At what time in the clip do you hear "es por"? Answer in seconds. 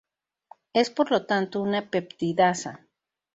0.73-1.11